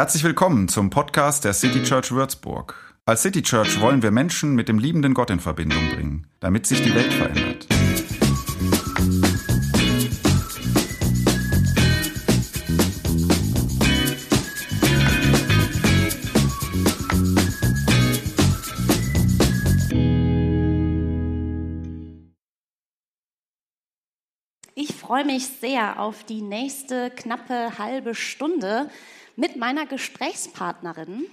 [0.00, 2.74] Herzlich willkommen zum Podcast der City Church Würzburg.
[3.04, 6.80] Als City Church wollen wir Menschen mit dem liebenden Gott in Verbindung bringen, damit sich
[6.80, 7.66] die Welt verändert.
[24.74, 28.88] Ich freue mich sehr auf die nächste knappe halbe Stunde
[29.40, 31.24] mit meiner Gesprächspartnerin.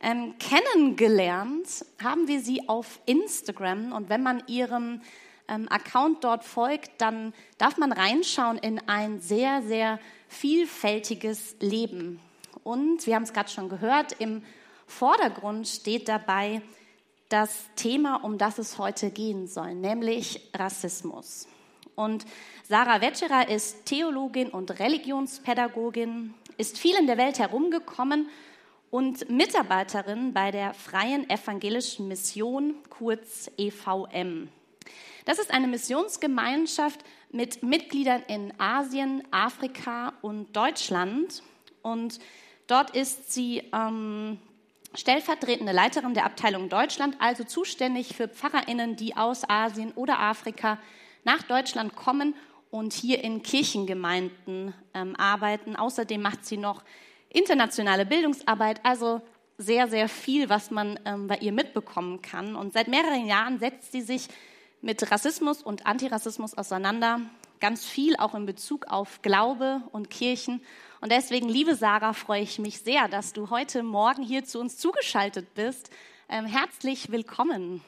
[0.00, 5.00] Ähm, kennengelernt haben wir sie auf Instagram und wenn man ihrem
[5.48, 12.20] ähm, Account dort folgt, dann darf man reinschauen in ein sehr, sehr vielfältiges Leben.
[12.62, 14.44] Und wir haben es gerade schon gehört, im
[14.86, 16.62] Vordergrund steht dabei
[17.30, 21.48] das Thema, um das es heute gehen soll, nämlich Rassismus.
[21.96, 22.26] Und
[22.68, 28.28] Sarah Wetscherer ist Theologin und Religionspädagogin ist viel in der Welt herumgekommen
[28.90, 34.48] und Mitarbeiterin bei der Freien Evangelischen Mission, kurz EVM.
[35.24, 41.42] Das ist eine Missionsgemeinschaft mit Mitgliedern in Asien, Afrika und Deutschland.
[41.82, 42.20] Und
[42.66, 44.38] dort ist sie ähm,
[44.94, 50.78] stellvertretende Leiterin der Abteilung Deutschland, also zuständig für Pfarrerinnen, die aus Asien oder Afrika
[51.24, 52.34] nach Deutschland kommen
[52.74, 55.76] und hier in Kirchengemeinden ähm, arbeiten.
[55.76, 56.82] Außerdem macht sie noch
[57.28, 59.20] internationale Bildungsarbeit, also
[59.58, 62.56] sehr, sehr viel, was man ähm, bei ihr mitbekommen kann.
[62.56, 64.26] Und seit mehreren Jahren setzt sie sich
[64.82, 67.20] mit Rassismus und Antirassismus auseinander,
[67.60, 70.60] ganz viel auch in Bezug auf Glaube und Kirchen.
[71.00, 74.78] Und deswegen, liebe Sarah, freue ich mich sehr, dass du heute Morgen hier zu uns
[74.78, 75.94] zugeschaltet bist.
[76.28, 77.82] Ähm, herzlich willkommen.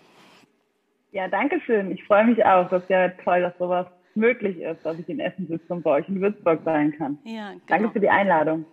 [1.10, 1.90] Ja, danke schön.
[1.90, 2.68] Ich freue mich auch.
[2.68, 5.90] Das ist ja toll, dass sowas möglich ist, dass ich in Essen sitze und bei
[5.90, 7.18] euch in Würzburg sein kann.
[7.24, 7.62] Ja, genau.
[7.66, 8.64] Danke für die Einladung.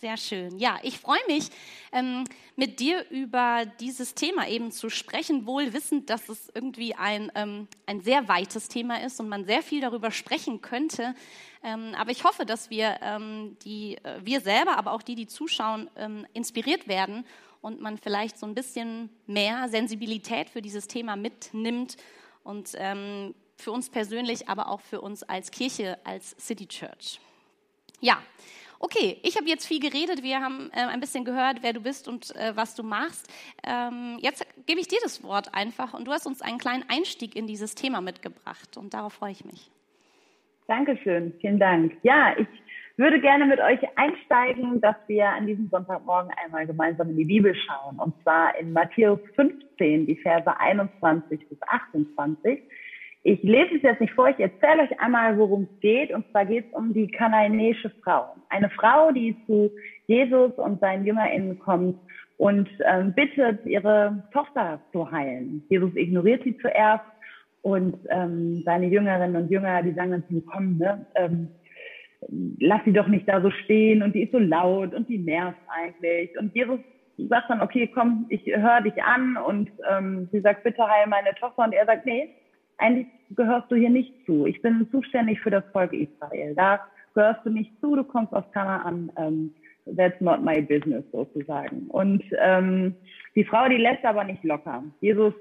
[0.00, 0.58] Sehr schön.
[0.58, 1.50] Ja, ich freue mich,
[1.92, 2.24] ähm,
[2.56, 7.68] mit dir über dieses Thema eben zu sprechen, wohl wissend, dass es irgendwie ein, ähm,
[7.84, 11.14] ein sehr weites Thema ist und man sehr viel darüber sprechen könnte.
[11.62, 15.26] Ähm, aber ich hoffe, dass wir, ähm, die, äh, wir selber, aber auch die, die
[15.26, 17.26] zuschauen, ähm, inspiriert werden
[17.60, 21.98] und man vielleicht so ein bisschen mehr Sensibilität für dieses Thema mitnimmt
[22.42, 27.20] und ähm, für uns persönlich, aber auch für uns als Kirche, als City Church.
[28.00, 28.18] Ja,
[28.80, 32.08] okay, ich habe jetzt viel geredet, wir haben äh, ein bisschen gehört, wer du bist
[32.08, 33.30] und äh, was du machst.
[33.64, 37.36] Ähm, jetzt gebe ich dir das Wort einfach und du hast uns einen kleinen Einstieg
[37.36, 39.70] in dieses Thema mitgebracht und darauf freue ich mich.
[40.66, 41.96] Dankeschön, vielen Dank.
[42.02, 42.48] Ja, ich
[42.96, 47.54] würde gerne mit euch einsteigen, dass wir an diesem Sonntagmorgen einmal gemeinsam in die Bibel
[47.54, 52.62] schauen und zwar in Matthäus 15, die Verse 21 bis 28.
[53.22, 56.10] Ich lese es jetzt nicht vor, ich erzähle euch einmal, worum es geht.
[56.10, 58.34] Und zwar geht es um die kanaanäische Frau.
[58.48, 59.70] Eine Frau, die zu
[60.06, 61.98] Jesus und seinen JüngerInnen kommt
[62.38, 65.62] und ähm, bittet, ihre Tochter zu heilen.
[65.68, 67.04] Jesus ignoriert sie zuerst
[67.60, 71.48] und ähm, seine Jüngerinnen und Jünger, die sagen dann komm, ne, ähm,
[72.58, 75.58] lass sie doch nicht da so stehen und die ist so laut und die nervt
[75.68, 76.38] eigentlich.
[76.38, 76.80] Und Jesus
[77.18, 81.34] sagt dann, okay, komm, ich höre dich an und ähm, sie sagt, bitte heil meine
[81.34, 81.64] Tochter.
[81.64, 82.30] Und er sagt, nee,
[82.80, 84.46] eigentlich gehörst du hier nicht zu.
[84.46, 86.54] Ich bin zuständig für das Volk Israel.
[86.54, 86.80] Da
[87.14, 89.12] gehörst du nicht zu, du kommst aus Kanaan.
[89.16, 89.54] Ähm,
[89.96, 91.86] that's not my business sozusagen.
[91.88, 92.94] Und ähm,
[93.34, 94.82] die Frau, die lässt aber nicht locker.
[95.00, 95.34] Jesus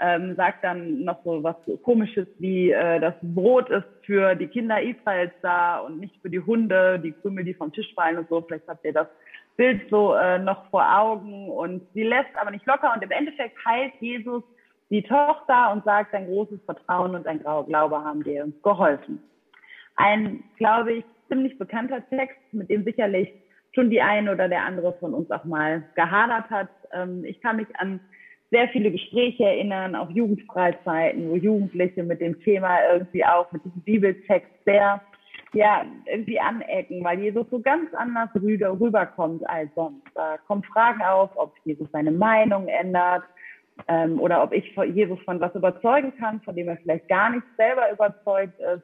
[0.00, 4.80] ähm, sagt dann noch so was Komisches wie, äh, das Brot ist für die Kinder
[4.80, 8.42] Israels da und nicht für die Hunde, die Krümel, die vom Tisch fallen und so.
[8.42, 9.08] Vielleicht habt ihr das
[9.56, 11.48] Bild so äh, noch vor Augen.
[11.48, 14.42] Und sie lässt aber nicht locker und im Endeffekt heilt Jesus
[14.90, 19.20] die Tochter und sagt, ein großes Vertrauen und ein Glaube haben dir geholfen.
[19.96, 23.32] Ein, glaube ich, ziemlich bekannter Text, mit dem sicherlich
[23.74, 26.68] schon die eine oder der andere von uns auch mal gehadert hat.
[26.92, 28.00] Ähm, ich kann mich an
[28.50, 33.82] sehr viele Gespräche erinnern, auch Jugendfreizeiten, wo Jugendliche mit dem Thema irgendwie auch mit diesem
[33.82, 35.00] Bibeltext sehr
[35.52, 40.06] ja, irgendwie anecken, weil Jesus so ganz anders rüberkommt als sonst.
[40.14, 43.22] Da kommen Fragen auf, ob Jesus seine Meinung ändert,
[43.88, 47.44] ähm, oder ob ich Jesus von was überzeugen kann, von dem er vielleicht gar nicht
[47.56, 48.82] selber überzeugt ist.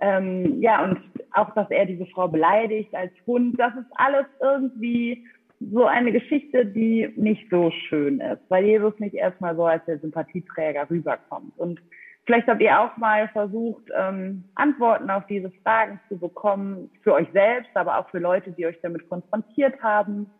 [0.00, 0.98] Ähm, ja, und
[1.32, 5.26] auch, dass er diese Frau beleidigt als Hund, das ist alles irgendwie
[5.60, 9.98] so eine Geschichte, die nicht so schön ist, weil Jesus nicht erstmal so als der
[9.98, 11.52] Sympathieträger rüberkommt.
[11.58, 11.80] Und
[12.24, 17.28] vielleicht habt ihr auch mal versucht, ähm, Antworten auf diese Fragen zu bekommen, für euch
[17.34, 20.30] selbst, aber auch für Leute, die euch damit konfrontiert haben.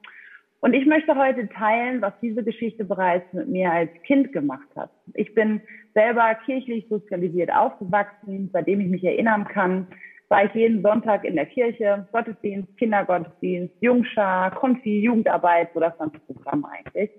[0.60, 4.90] Und ich möchte heute teilen, was diese Geschichte bereits mit mir als Kind gemacht hat.
[5.14, 5.62] Ich bin
[5.94, 9.86] selber kirchlich sozialisiert aufgewachsen, seitdem ich mich erinnern kann,
[10.28, 16.20] war ich jeden Sonntag in der Kirche, Gottesdienst, Kindergottesdienst, Jungschar, Konfi, Jugendarbeit, so das ganze
[16.20, 17.10] Programm eigentlich.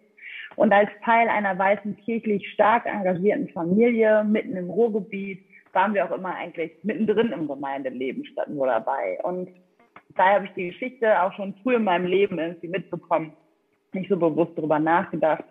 [0.55, 6.15] Und als Teil einer weißen kirchlich stark engagierten Familie mitten im Ruhrgebiet waren wir auch
[6.15, 9.19] immer eigentlich mittendrin im Gemeindeleben statt nur dabei.
[9.23, 9.49] Und
[10.17, 13.33] daher habe ich die Geschichte auch schon früh in meinem Leben irgendwie mitbekommen,
[13.93, 15.43] nicht so bewusst darüber nachgedacht.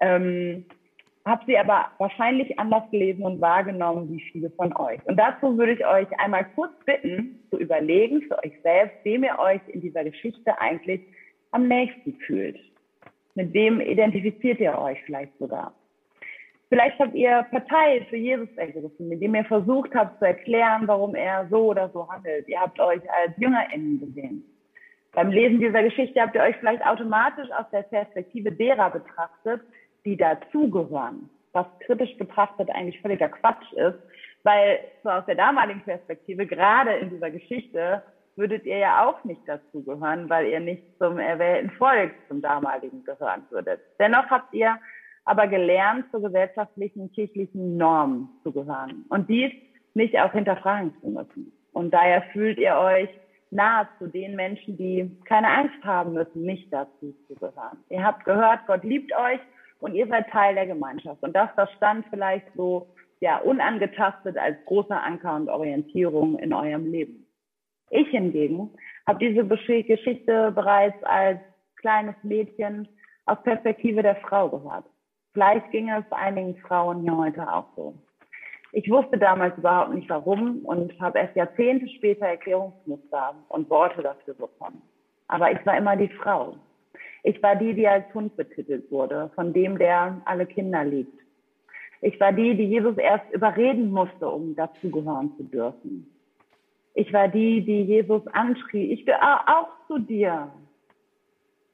[0.00, 0.64] Ähm,
[1.26, 5.04] habe sie aber wahrscheinlich anders gelesen und wahrgenommen wie viele von euch.
[5.06, 9.38] Und dazu würde ich euch einmal kurz bitten, zu überlegen für euch selbst, wem ihr
[9.38, 11.00] euch in dieser Geschichte eigentlich
[11.50, 12.58] am nächsten fühlt.
[13.34, 15.74] Mit wem identifiziert ihr euch vielleicht sogar?
[16.68, 21.14] Vielleicht habt ihr Partei für Jesus ergriffen, mit dem ihr versucht habt zu erklären, warum
[21.14, 22.48] er so oder so handelt.
[22.48, 24.44] Ihr habt euch als JüngerInnen gesehen.
[25.12, 29.62] Beim Lesen dieser Geschichte habt ihr euch vielleicht automatisch aus der Perspektive derer betrachtet,
[30.04, 33.98] die dazugehören, was kritisch betrachtet eigentlich völliger Quatsch ist,
[34.42, 38.02] weil so aus der damaligen Perspektive, gerade in dieser Geschichte,
[38.36, 43.44] würdet ihr ja auch nicht dazugehören, weil ihr nicht zum erwählten Volk, zum damaligen gehören
[43.50, 43.80] würdet.
[43.98, 44.78] Dennoch habt ihr
[45.26, 49.52] aber gelernt, zur gesellschaftlichen, kirchlichen Norm zu gehören und dies
[49.94, 51.52] nicht auch hinterfragen zu müssen.
[51.72, 53.08] Und daher fühlt ihr euch
[53.50, 57.78] nahe zu den Menschen, die keine Angst haben müssen, nicht dazu zu gehören.
[57.90, 59.40] Ihr habt gehört, Gott liebt euch
[59.80, 61.22] und ihr seid Teil der Gemeinschaft.
[61.22, 62.88] Und das, das stand vielleicht so
[63.20, 67.26] ja unangetastet als großer Anker und Orientierung in eurem Leben.
[67.90, 68.70] Ich hingegen
[69.06, 71.38] habe diese Geschichte bereits als
[71.76, 72.88] kleines Mädchen
[73.26, 74.84] aus Perspektive der Frau gehört.
[75.36, 77.92] Vielleicht ging es einigen Frauen hier heute auch so.
[78.72, 84.32] Ich wusste damals überhaupt nicht warum und habe erst Jahrzehnte später Erklärungsmuster und Worte dafür
[84.32, 84.80] bekommen.
[85.28, 86.56] Aber ich war immer die Frau.
[87.22, 91.20] Ich war die, die als Hund betitelt wurde, von dem, der alle Kinder liebt.
[92.00, 96.10] Ich war die, die Jesus erst überreden musste, um dazugehören zu dürfen.
[96.94, 100.50] Ich war die, die Jesus anschrie, ich gehöre auch zu dir.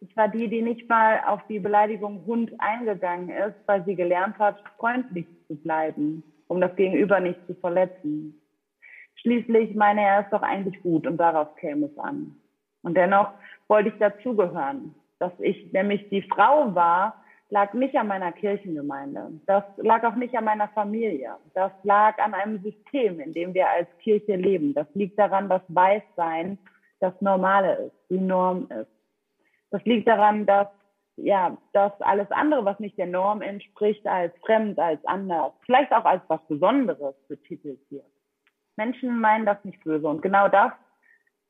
[0.03, 4.37] Ich war die, die nicht mal auf die Beleidigung Hund eingegangen ist, weil sie gelernt
[4.41, 8.35] hat, freundlich zu bleiben, um das Gegenüber nicht zu verletzen.
[9.15, 12.35] Schließlich meine er ist doch eigentlich gut und darauf käme es an.
[12.83, 13.29] Und dennoch
[13.69, 14.93] wollte ich dazugehören.
[15.21, 19.31] Dass ich nämlich die Frau war, lag nicht an meiner Kirchengemeinde.
[19.47, 21.37] Das lag auch nicht an meiner Familie.
[21.55, 24.75] Das lag an einem System, in dem wir als Kirche leben.
[24.75, 26.59] Das liegt daran, dass Weißsein
[26.99, 29.02] das Normale ist, die Norm ist.
[29.73, 30.69] Das liegt daran, dass
[31.17, 36.07] ja, dass alles andere, was nicht der Norm entspricht, als fremd, als anders, vielleicht auch
[36.07, 38.07] als was Besonderes betitelt wird.
[38.77, 40.73] Menschen meinen das nicht böse und genau das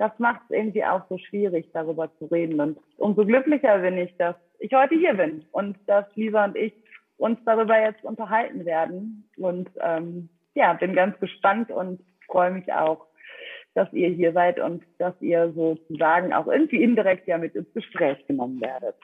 [0.03, 2.61] das macht es irgendwie auch so schwierig, darüber zu reden.
[2.61, 6.73] Und umso glücklicher bin ich, dass ich heute hier bin und dass Lisa und ich
[7.19, 9.31] uns darüber jetzt unterhalten werden.
[9.37, 13.07] Und ähm, ja, bin ganz gespannt und freue mich auch,
[13.75, 18.27] dass ihr hier seid und dass ihr sozusagen auch irgendwie indirekt ja mit ins Gespräch
[18.27, 18.97] genommen werdet.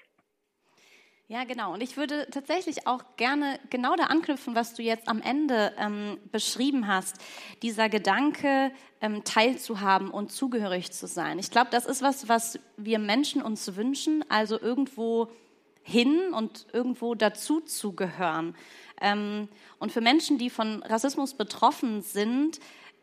[1.30, 1.74] Ja, genau.
[1.74, 6.16] Und ich würde tatsächlich auch gerne genau da anknüpfen, was du jetzt am Ende ähm,
[6.32, 7.22] beschrieben hast.
[7.62, 8.70] Dieser Gedanke,
[9.02, 11.38] ähm, teilzuhaben und zugehörig zu sein.
[11.38, 15.28] Ich glaube, das ist was, was wir Menschen uns wünschen, also irgendwo
[15.82, 18.54] hin und irgendwo dazu zu gehören.
[18.98, 19.48] Ähm,
[19.78, 22.58] und für Menschen, die von Rassismus betroffen sind,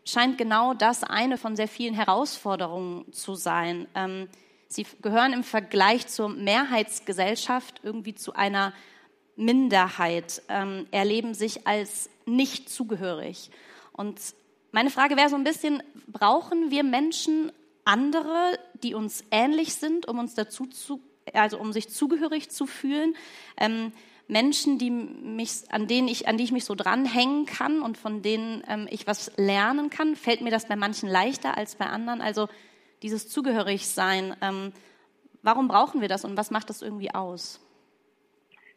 [0.05, 3.87] scheint genau das eine von sehr vielen Herausforderungen zu sein.
[3.95, 4.29] Ähm,
[4.67, 8.73] Sie gehören im Vergleich zur Mehrheitsgesellschaft irgendwie zu einer
[9.35, 13.51] Minderheit, ähm, erleben sich als nicht zugehörig.
[13.93, 14.19] Und
[14.71, 17.51] meine Frage wäre so ein bisschen, brauchen wir Menschen
[17.83, 21.01] andere, die uns ähnlich sind, um uns dazu zu,
[21.33, 23.15] also um sich zugehörig zu fühlen?
[23.57, 23.93] Ähm,
[24.27, 28.21] Menschen, die mich, an denen ich, an die ich mich so dranhängen kann und von
[28.21, 32.21] denen ähm, ich was lernen kann, fällt mir das bei manchen leichter als bei anderen.
[32.21, 32.47] Also
[33.01, 34.35] dieses Zugehörigsein.
[34.41, 34.73] Ähm,
[35.43, 37.61] warum brauchen wir das und was macht das irgendwie aus?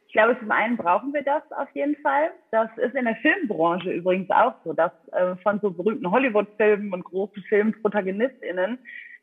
[0.06, 2.30] Ich glaube, zum einen brauchen wir das auf jeden Fall.
[2.50, 7.04] Das ist in der Filmbranche übrigens auch so, dass äh, von so berühmten Hollywood-Filmen und
[7.04, 8.78] großen FilmprotagonistInnen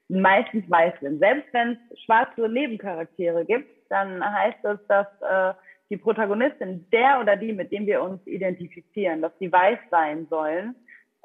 [0.09, 1.19] meistens weiß sind.
[1.19, 5.53] Selbst wenn es schwarze Nebencharaktere gibt, dann heißt es, dass äh,
[5.89, 10.75] die Protagonistin, der oder die, mit dem wir uns identifizieren, dass die weiß sein sollen,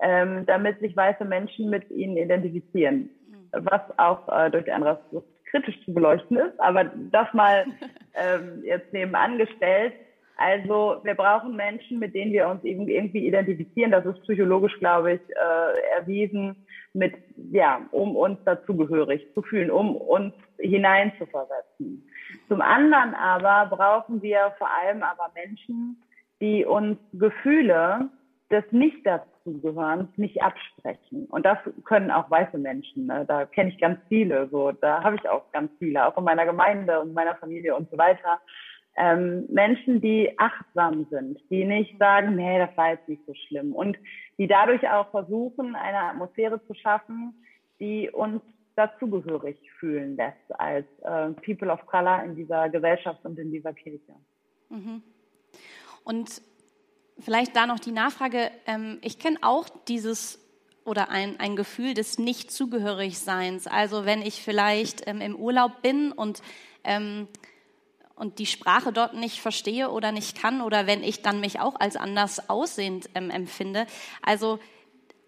[0.03, 3.11] ähm, damit sich weiße Menschen mit ihnen identifizieren
[3.53, 7.67] was auch äh, durch ein Rassismus kritisch zu beleuchten ist, aber das mal
[8.15, 9.95] ähm, jetzt nebenan gestellt.
[10.41, 13.91] Also wir brauchen Menschen, mit denen wir uns eben irgendwie identifizieren.
[13.91, 16.57] Das ist psychologisch, glaube ich, äh, erwiesen,
[16.95, 17.15] mit
[17.53, 22.09] ja, um uns dazugehörig zu fühlen, um uns hineinzuversetzen.
[22.49, 26.03] Zum anderen aber brauchen wir vor allem aber Menschen,
[26.41, 28.09] die uns Gefühle
[28.51, 31.27] des Nicht-Dazugehörens nicht absprechen.
[31.27, 33.07] Und das können auch weiße Menschen.
[33.07, 33.27] Ne?
[33.29, 34.49] Da kenne ich ganz viele.
[34.49, 37.91] So, da habe ich auch ganz viele, auch in meiner Gemeinde und meiner Familie und
[37.91, 38.41] so weiter.
[38.97, 43.73] Ähm, Menschen, die achtsam sind, die nicht sagen, nee, das war jetzt nicht so schlimm.
[43.73, 43.97] Und
[44.39, 47.35] die dadurch auch versuchen, eine Atmosphäre zu schaffen,
[47.79, 48.43] die uns
[48.77, 54.15] dazugehörig fühlen lässt als äh, People of Color in dieser Gesellschaft und in dieser Kirche.
[54.71, 55.03] Mhm.
[56.05, 56.43] Und
[57.19, 60.39] vielleicht da noch die Nachfrage, ähm, ich kenne auch dieses
[60.85, 63.67] oder ein, ein Gefühl des Nicht-Zugehörigseins.
[63.67, 66.43] Also wenn ich vielleicht ähm, im Urlaub bin und,
[66.85, 67.29] ähm,
[68.21, 71.81] und die Sprache dort nicht verstehe oder nicht kann oder wenn ich dann mich auch
[71.81, 73.87] als anders aussehend ähm, empfinde.
[74.21, 74.61] Also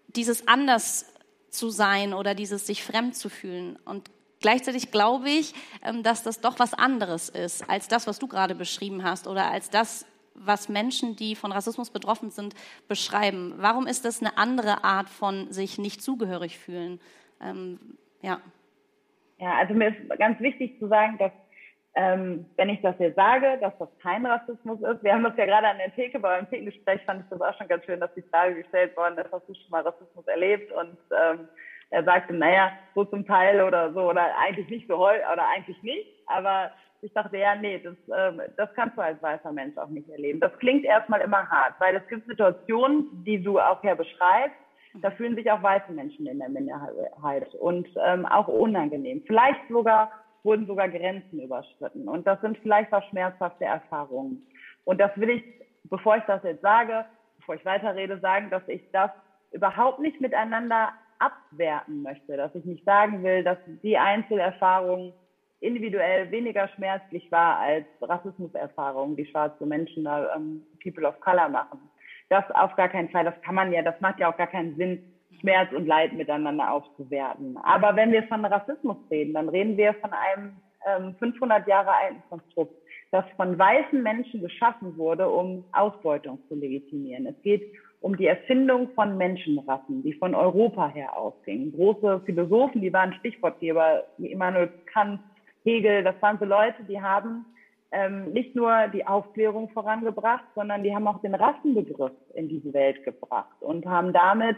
[0.07, 1.11] dieses anders
[1.49, 3.79] zu sein oder dieses sich fremd zu fühlen.
[3.83, 8.27] Und gleichzeitig glaube ich, ähm, dass das doch was anderes ist als das, was du
[8.27, 12.53] gerade beschrieben hast oder als das, was Menschen, die von Rassismus betroffen sind,
[12.87, 13.55] beschreiben.
[13.57, 17.01] Warum ist das eine andere Art von sich nicht zugehörig fühlen?
[17.41, 17.79] Ähm,
[18.21, 18.39] ja.
[19.39, 21.31] Ja, also mir ist ganz wichtig zu sagen, dass
[21.95, 25.45] ähm, wenn ich das jetzt sage, dass das kein Rassismus ist, wir haben das ja
[25.45, 28.13] gerade an der Theke, bei einem Thekengespräch fand ich das auch schon ganz schön, dass
[28.15, 30.71] die Frage gestellt worden ist, hast du schon mal Rassismus erlebt?
[30.71, 31.47] Und ähm,
[31.91, 35.81] er sagte, naja, so zum Teil oder so, oder eigentlich nicht so heu oder eigentlich
[35.83, 36.71] nicht, aber
[37.01, 40.39] ich dachte, ja, nee, das, ähm, das kannst du als weißer Mensch auch nicht erleben.
[40.39, 44.57] Das klingt erstmal immer hart, weil es gibt Situationen, die du auch ja beschreibst,
[45.01, 49.23] da fühlen sich auch weiße Menschen in der Minderheit und ähm, auch unangenehm.
[49.25, 50.11] Vielleicht sogar
[50.43, 52.07] wurden sogar Grenzen überschritten.
[52.07, 54.45] Und das sind vielleicht auch schmerzhafte Erfahrungen.
[54.83, 55.43] Und das will ich,
[55.85, 57.05] bevor ich das jetzt sage,
[57.37, 59.11] bevor ich weiterrede, sagen, dass ich das
[59.51, 65.13] überhaupt nicht miteinander abwerten möchte, dass ich nicht sagen will, dass die Einzelerfahrung
[65.61, 71.79] individuell weniger schmerzlich war als Rassismuserfahrungen, die schwarze Menschen, ähm, People of Color machen.
[72.29, 74.75] Das auf gar keinen Fall, das kann man ja, das macht ja auch gar keinen
[74.75, 77.57] Sinn, Schmerz und Leid miteinander aufzuwerten.
[77.63, 82.21] Aber wenn wir von Rassismus reden, dann reden wir von einem ähm, 500 Jahre alten
[82.29, 82.75] Konstrukt,
[83.11, 87.27] das von weißen Menschen geschaffen wurde, um Ausbeutung zu legitimieren.
[87.27, 87.63] Es geht
[88.01, 91.71] um die Erfindung von Menschenrassen, die von Europa her ausgingen.
[91.71, 95.21] Große Philosophen, die waren Stichwortgeber, wie Immanuel Kant,
[95.63, 97.45] Hegel, das waren so Leute, die haben
[97.91, 103.03] ähm, nicht nur die Aufklärung vorangebracht, sondern die haben auch den Rassenbegriff in diese Welt
[103.05, 104.57] gebracht und haben damit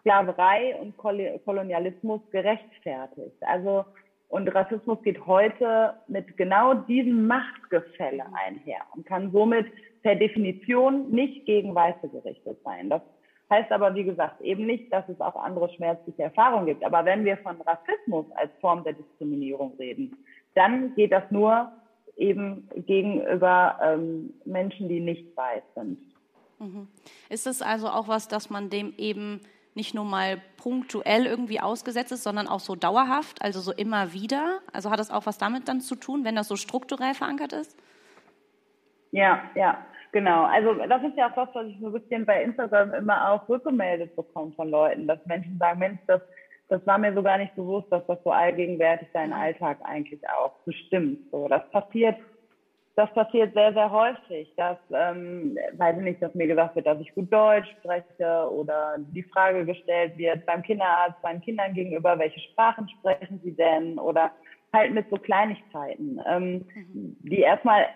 [0.00, 3.36] Sklaverei und Kolonialismus gerechtfertigt.
[3.40, 3.84] Also
[4.28, 9.66] und Rassismus geht heute mit genau diesem Machtgefälle einher und kann somit
[10.02, 12.90] per Definition nicht gegen Weiße gerichtet sein.
[12.90, 13.00] Das
[13.50, 16.84] heißt aber, wie gesagt, eben nicht, dass es auch andere schmerzliche Erfahrungen gibt.
[16.84, 20.14] Aber wenn wir von Rassismus als Form der Diskriminierung reden,
[20.54, 21.72] dann geht das nur
[22.16, 25.98] eben gegenüber ähm, Menschen, die nicht weiß sind.
[26.58, 26.88] Mhm.
[27.30, 29.40] Ist es also auch was, dass man dem eben
[29.78, 34.58] nicht nur mal punktuell irgendwie ausgesetzt ist, sondern auch so dauerhaft, also so immer wieder?
[34.72, 37.78] Also hat das auch was damit dann zu tun, wenn das so strukturell verankert ist?
[39.12, 39.78] Ja, ja,
[40.12, 40.44] genau.
[40.44, 43.48] Also das ist ja auch was, was ich so ein bisschen bei Instagram immer auch
[43.48, 46.20] rückgemeldet bekomme von Leuten, dass Menschen sagen, Mensch, das
[46.68, 50.52] das war mir so gar nicht bewusst, dass das so allgegenwärtig deinen Alltag eigentlich auch
[50.66, 51.30] bestimmt.
[51.30, 52.18] So, das passiert,
[52.98, 56.98] das passiert sehr, sehr häufig, dass, ähm, weiß ich nicht, dass mir gesagt wird, dass
[56.98, 62.40] ich gut Deutsch spreche oder die Frage gestellt wird beim Kinderarzt, meinen Kindern gegenüber, welche
[62.40, 64.32] Sprachen sprechen sie denn oder
[64.72, 67.16] halt mit so Kleinigkeiten, ähm, mhm.
[67.20, 67.86] die erstmal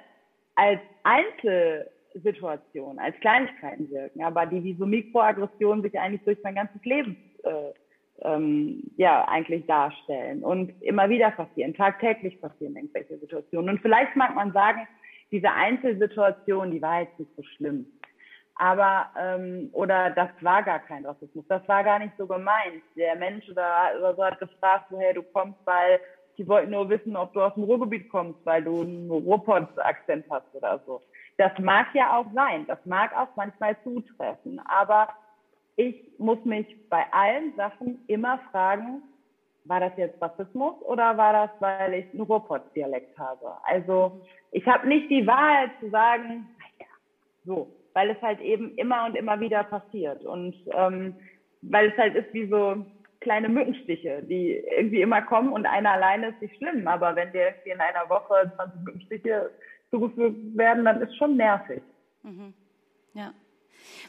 [0.55, 6.85] als Einzelsituation, als Kleinigkeiten wirken, aber die wie so Mikroaggressionen sich eigentlich durch mein ganzes
[6.85, 7.73] Leben äh,
[8.21, 13.71] ähm, ja eigentlich darstellen und immer wieder passieren, tagtäglich passieren irgendwelche Situationen.
[13.71, 14.87] Und vielleicht mag man sagen,
[15.31, 17.87] diese Einzelsituation, die war jetzt nicht so schlimm.
[18.57, 22.83] Aber, ähm, oder das war gar kein Rassismus, das war gar nicht so gemeint.
[22.97, 25.99] Der Mensch oder, oder so hat gefragt, woher du kommst, weil
[26.37, 30.55] die wollten nur wissen, ob du aus dem Ruhrgebiet kommst, weil du einen Ruhrpott-Akzent hast
[30.55, 31.01] oder so.
[31.39, 35.09] Das mag ja auch sein, das mag auch manchmal zutreffen, aber
[35.77, 39.03] ich muss mich bei allen Sachen immer fragen,
[39.65, 43.57] war das jetzt Rassismus oder war das, weil ich einen Ruhrpott-Dialekt habe?
[43.65, 46.91] Also ich habe nicht die Wahrheit zu sagen, naja,
[47.45, 51.15] so, weil es halt eben immer und immer wieder passiert und ähm,
[51.63, 52.85] weil es halt ist wie so
[53.21, 57.47] kleine Mückenstiche, die irgendwie immer kommen und einer alleine ist nicht schlimm, aber wenn dir
[57.47, 59.51] irgendwie in einer Woche 20 Mückenstiche
[59.91, 61.83] zugefügt werden, dann ist schon nervig.
[62.23, 62.53] Mhm.
[63.15, 63.33] Ja.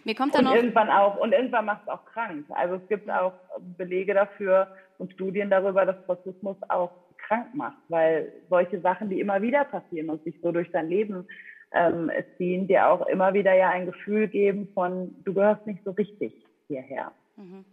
[0.03, 2.45] Mir kommt dann und irgendwann auch, und irgendwann macht es auch krank.
[2.49, 3.33] Also es gibt auch
[3.77, 9.41] Belege dafür und Studien darüber, dass Rassismus auch krank macht, weil solche Sachen, die immer
[9.41, 11.27] wieder passieren und sich so durch dein Leben
[11.71, 15.91] ähm, erziehen, die auch immer wieder ja ein Gefühl geben von, du gehörst nicht so
[15.91, 16.33] richtig
[16.67, 17.11] hierher.
[17.35, 17.65] Mhm.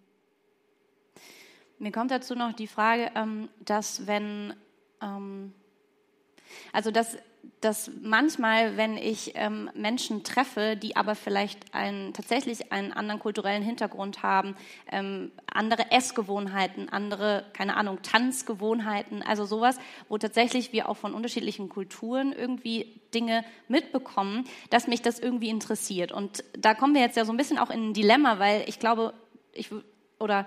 [1.78, 4.54] Mir kommt dazu noch die Frage, ähm, dass wenn,
[5.02, 5.54] ähm,
[6.72, 7.18] also dass
[7.60, 13.62] dass manchmal, wenn ich ähm, Menschen treffe, die aber vielleicht einen, tatsächlich einen anderen kulturellen
[13.62, 14.56] Hintergrund haben,
[14.90, 19.78] ähm, andere Essgewohnheiten, andere, keine Ahnung, Tanzgewohnheiten, also sowas,
[20.08, 26.12] wo tatsächlich wir auch von unterschiedlichen Kulturen irgendwie Dinge mitbekommen, dass mich das irgendwie interessiert.
[26.12, 28.78] Und da kommen wir jetzt ja so ein bisschen auch in ein Dilemma, weil ich
[28.78, 29.12] glaube,
[29.52, 29.70] ich,
[30.18, 30.46] oder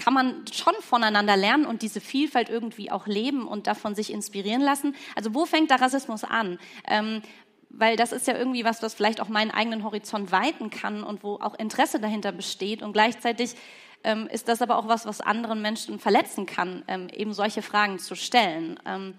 [0.00, 4.62] kann man schon voneinander lernen und diese Vielfalt irgendwie auch leben und davon sich inspirieren
[4.62, 4.96] lassen.
[5.14, 6.58] Also wo fängt der Rassismus an?
[6.88, 7.22] Ähm,
[7.68, 11.22] weil das ist ja irgendwie was, was vielleicht auch meinen eigenen Horizont weiten kann und
[11.22, 12.82] wo auch Interesse dahinter besteht.
[12.82, 13.54] Und gleichzeitig
[14.02, 17.98] ähm, ist das aber auch was, was anderen Menschen verletzen kann, ähm, eben solche Fragen
[17.98, 18.80] zu stellen.
[18.86, 19.14] Ähm,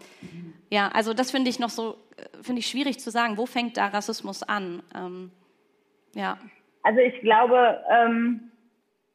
[0.70, 3.38] ja, also das finde ich noch so, äh, finde ich schwierig zu sagen.
[3.38, 4.84] Wo fängt da Rassismus an?
[4.96, 5.32] Ähm,
[6.14, 6.38] ja.
[6.84, 8.51] Also ich glaube, ähm,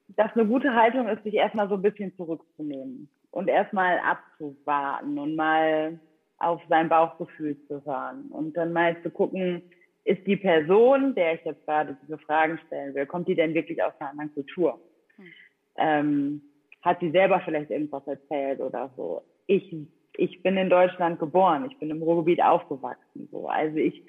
[0.09, 5.37] dass eine gute Haltung ist, sich erstmal so ein bisschen zurückzunehmen und erstmal abzuwarten und
[5.37, 5.99] mal
[6.39, 9.63] auf sein Bauchgefühl zu hören und dann mal zu gucken,
[10.05, 13.83] ist die Person, der ich jetzt gerade diese Fragen stellen will, kommt die denn wirklich
[13.83, 14.81] aus einer anderen Kultur?
[15.17, 15.25] Hm.
[15.77, 16.43] Ähm,
[16.83, 19.23] hat sie selber vielleicht irgendwas erzählt oder so?
[19.49, 19.75] Ich,
[20.17, 23.49] ich bin in Deutschland geboren, ich bin im Ruhrgebiet aufgewachsen, so.
[23.49, 24.05] Also ich,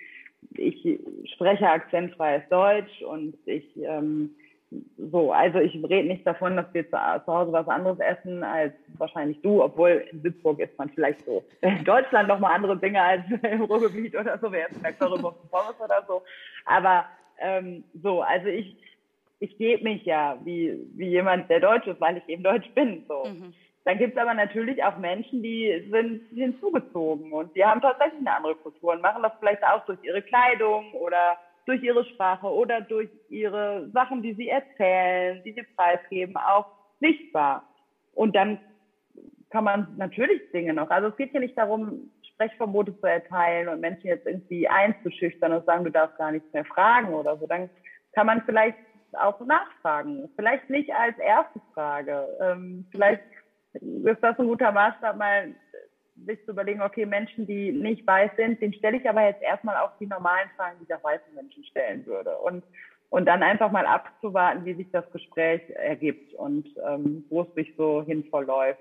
[0.55, 0.99] ich
[1.33, 4.35] spreche akzentfreies Deutsch und ich, ähm,
[4.97, 8.73] so, also ich rede nicht davon, dass wir zu, zu, Hause was anderes essen als
[8.97, 13.23] wahrscheinlich du, obwohl in Sitzburg ist man vielleicht so in Deutschland nochmal andere Dinge als
[13.43, 16.21] im Ruhrgebiet oder so, wir essen vielleicht und Pommes oder so.
[16.65, 17.05] Aber
[17.39, 18.75] ähm, so, also ich,
[19.39, 23.05] ich gebe mich ja wie, wie jemand, der Deutsch ist, weil ich eben Deutsch bin.
[23.07, 23.23] So.
[23.25, 23.53] Mhm.
[23.85, 28.35] Dann gibt es aber natürlich auch Menschen, die sind hinzugezogen und die haben tatsächlich eine
[28.35, 32.81] andere Kultur und machen das vielleicht auch durch ihre Kleidung oder durch ihre Sprache oder
[32.81, 36.65] durch ihre Sachen, die sie erzählen, die sie preisgeben, auch
[36.99, 37.67] sichtbar.
[38.13, 38.59] Und dann
[39.49, 40.89] kann man natürlich Dinge noch.
[40.89, 45.65] Also es geht hier nicht darum, Sprechverbote zu erteilen und Menschen jetzt irgendwie einzuschüchtern und
[45.65, 47.47] sagen, du darfst gar nichts mehr fragen oder so.
[47.47, 47.69] Dann
[48.13, 48.77] kann man vielleicht
[49.13, 50.29] auch nachfragen.
[50.35, 52.27] Vielleicht nicht als erste Frage.
[52.39, 53.23] Ähm, vielleicht
[53.73, 55.53] ist das ein guter Maßstab, mal
[56.25, 59.77] sich zu überlegen, okay, Menschen, die nicht weiß sind, den stelle ich aber jetzt erstmal
[59.77, 62.37] auch die normalen Fragen, die der weißen Menschen stellen würde.
[62.37, 62.63] Und,
[63.09, 67.73] und dann einfach mal abzuwarten, wie sich das Gespräch ergibt und ähm, wo es sich
[67.77, 68.79] so hin verläuft.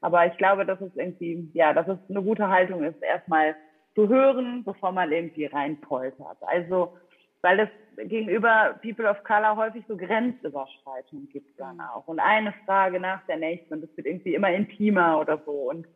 [0.00, 3.54] Aber ich glaube, dass es irgendwie, ja, dass es eine gute Haltung ist, erstmal
[3.94, 6.38] zu hören, bevor man irgendwie reinpoltert.
[6.40, 6.96] Also,
[7.42, 7.68] weil es
[8.08, 12.06] gegenüber People of Color häufig so Grenzüberschreitungen gibt dann auch.
[12.08, 15.70] Und eine Frage nach der nächsten und das wird irgendwie immer intimer oder so.
[15.70, 15.86] Und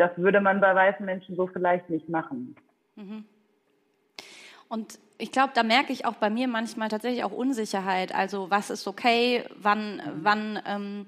[0.00, 2.56] das würde man bei weißen Menschen so vielleicht nicht machen.
[2.96, 3.26] Mhm.
[4.68, 8.14] Und ich glaube, da merke ich auch bei mir manchmal tatsächlich auch Unsicherheit.
[8.14, 11.06] Also was ist okay, wann, wann, ähm,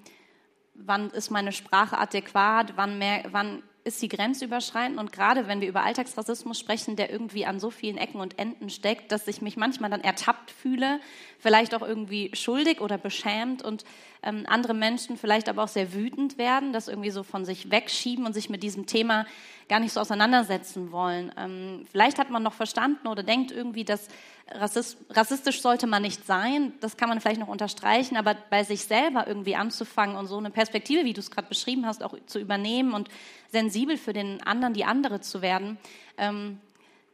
[0.75, 5.69] wann ist meine Sprache adäquat, wann, mehr, wann ist sie grenzüberschreitend und gerade wenn wir
[5.69, 9.57] über Alltagsrassismus sprechen, der irgendwie an so vielen Ecken und Enden steckt, dass ich mich
[9.57, 11.01] manchmal dann ertappt fühle,
[11.39, 13.85] vielleicht auch irgendwie schuldig oder beschämt und
[14.23, 18.25] ähm, andere Menschen vielleicht aber auch sehr wütend werden, das irgendwie so von sich wegschieben
[18.27, 19.27] und sich mit diesem Thema
[19.69, 21.33] gar nicht so auseinandersetzen wollen.
[21.37, 24.09] Ähm, vielleicht hat man noch verstanden oder denkt irgendwie, dass
[24.51, 26.73] Rassist, rassistisch sollte man nicht sein.
[26.81, 30.51] Das kann man vielleicht noch unterstreichen, aber bei sich selber irgendwie anzufangen und so eine
[30.51, 33.09] Perspektive, wie du es gerade beschrieben hast, auch zu übernehmen und
[33.51, 35.79] sensibel für den anderen, die andere zu werden,
[36.19, 36.59] ähm,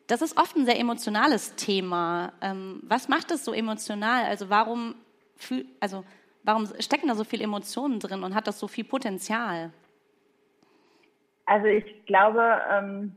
[0.08, 2.32] das ist oft ein sehr emotionales Thema.
[2.40, 4.24] Ähm, was macht es so emotional?
[4.24, 4.94] Also warum,
[5.36, 6.02] fühl, also
[6.44, 9.70] warum stecken da so viele Emotionen drin und hat das so viel Potenzial?
[11.46, 13.16] Also ich glaube, ähm,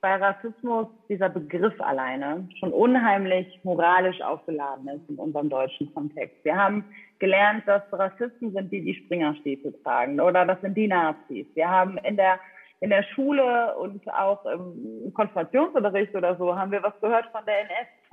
[0.00, 6.36] bei Rassismus dieser Begriff alleine schon unheimlich moralisch aufgeladen ist in unserem deutschen Kontext.
[6.44, 6.84] Wir haben
[7.18, 11.46] gelernt, dass Rassisten sind die, die Springerstiefel tragen oder das sind die Nazis.
[11.54, 12.38] Wir haben in der
[12.80, 17.62] in der Schule und auch im Konfrontationsunterricht oder so haben wir was gehört von der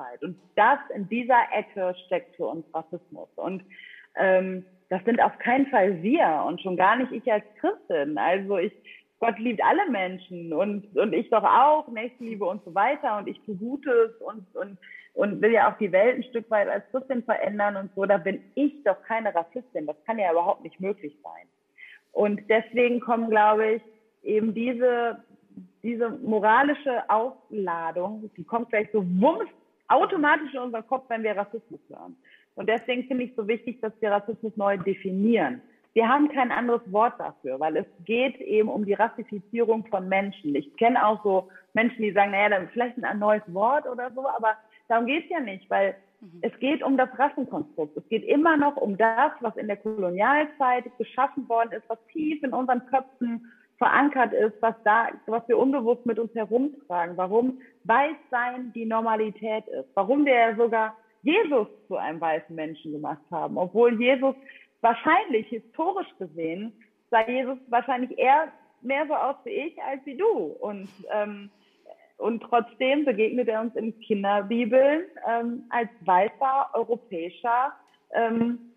[0.04, 0.24] NS-Zeit.
[0.24, 3.30] Und das in dieser Ecke steckt für uns Rassismus.
[3.36, 3.64] Und
[4.16, 8.18] ähm, das sind auf keinen Fall wir und schon gar nicht ich als Christin.
[8.18, 8.74] Also ich,
[9.20, 13.40] Gott liebt alle Menschen und, und ich doch auch, Nächstenliebe und so weiter und ich
[13.46, 14.78] tue Gutes und, und,
[15.14, 18.18] und will ja auch die Welt ein Stück weit als Christin verändern und so, da
[18.18, 19.88] bin ich doch keine Rassistin.
[19.88, 21.48] Das kann ja überhaupt nicht möglich sein.
[22.12, 23.82] Und deswegen kommen, glaube ich,
[24.22, 25.24] eben diese,
[25.82, 29.50] diese moralische Aufladung, die kommt vielleicht so wumms
[29.88, 32.16] automatisch in unseren Kopf, wenn wir Rassismus hören.
[32.56, 35.62] Und deswegen finde ich es so wichtig, dass wir Rassismus neu definieren.
[35.94, 40.56] wir haben kein anderes Wort dafür, weil es geht eben um die Rassifizierung von Menschen.
[40.56, 44.28] Ich kenne auch so Menschen, die sagen, naja, dann vielleicht ein neues Wort oder so,
[44.28, 46.40] aber darum geht's ja nicht, weil mhm.
[46.42, 47.96] es geht um das Rassenkonstrukt.
[47.96, 52.42] Es geht immer noch um das, was in der Kolonialzeit geschaffen worden ist, was tief
[52.42, 58.72] in unseren Köpfen verankert ist, was da, was wir unbewusst mit uns herumtragen, warum Weißsein
[58.74, 64.00] die Normalität ist, warum wir ja sogar Jesus zu einem weißen Menschen gemacht haben, obwohl
[64.00, 64.36] Jesus
[64.82, 66.74] wahrscheinlich historisch gesehen
[67.14, 70.28] sah Jesus wahrscheinlich eher mehr so aus wie ich als wie du.
[70.28, 71.52] Und, ähm,
[72.18, 77.74] und trotzdem begegnet er uns in Kinderbibeln ähm, als weißer europäischer
[78.14, 78.73] ähm,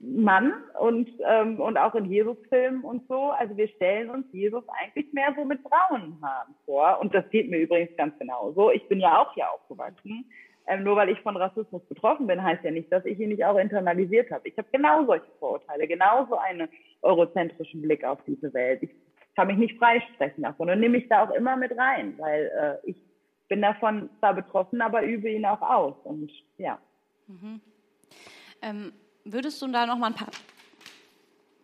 [0.00, 3.30] Mann und, ähm, und auch in Jesus-Filmen und so.
[3.30, 6.98] Also wir stellen uns Jesus eigentlich mehr so mit braunen Haaren vor.
[7.00, 8.70] Und das geht mir übrigens ganz genauso.
[8.70, 10.24] Ich bin ja auch hier aufgewachsen.
[10.66, 13.44] Ähm, nur weil ich von Rassismus betroffen bin, heißt ja nicht, dass ich ihn nicht
[13.44, 14.48] auch internalisiert habe.
[14.48, 16.68] Ich habe genau solche Vorurteile, genauso einen
[17.02, 18.82] eurozentrischen Blick auf diese Welt.
[18.82, 18.90] Ich
[19.34, 22.90] kann mich nicht freisprechen davon und nehme mich da auch immer mit rein, weil äh,
[22.90, 22.96] ich
[23.48, 25.94] bin davon zwar betroffen, aber übe ihn auch aus.
[26.04, 26.78] Und ja.
[27.26, 27.60] Mhm.
[28.62, 28.92] Ähm,
[29.24, 30.28] würdest du da noch mal ein paar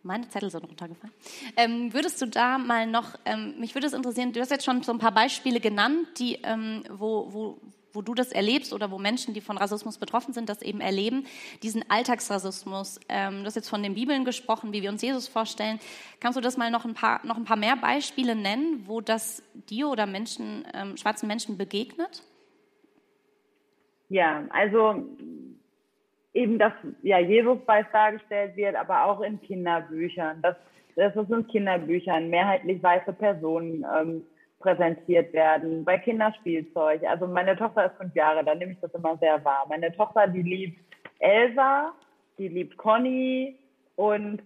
[0.02, 1.14] meine Zettel sind runtergefallen.
[1.56, 4.82] Ähm, würdest du da mal noch, ähm, mich würde es interessieren, du hast jetzt schon
[4.82, 7.58] so ein paar Beispiele genannt, die, ähm, wo, wo,
[7.92, 11.26] wo du das erlebst oder wo Menschen, die von Rassismus betroffen sind, das eben erleben,
[11.62, 13.00] diesen Alltagsrassismus.
[13.08, 15.80] Ähm, du hast jetzt von den Bibeln gesprochen, wie wir uns Jesus vorstellen.
[16.20, 19.42] Kannst du das mal noch ein paar, noch ein paar mehr Beispiele nennen, wo das
[19.68, 22.22] dir oder Menschen, ähm, schwarzen Menschen begegnet?
[24.10, 25.04] Ja, also
[26.38, 26.72] eben, dass
[27.02, 30.40] ja, Jesus weiß dargestellt wird, aber auch in Kinderbüchern.
[30.42, 30.56] Das,
[30.96, 34.22] das ist in Kinderbüchern mehrheitlich weiße Personen ähm,
[34.60, 37.02] präsentiert werden, bei Kinderspielzeug.
[37.04, 39.66] Also meine Tochter ist fünf Jahre, da nehme ich das immer sehr wahr.
[39.68, 40.80] Meine Tochter, die liebt
[41.18, 41.92] Elsa,
[42.38, 43.56] die liebt Conny
[43.96, 44.42] und